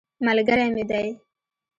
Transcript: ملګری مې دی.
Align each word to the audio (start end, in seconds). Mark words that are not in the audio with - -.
ملګری 0.25 0.67
مې 0.75 0.83
دی. 0.89 1.07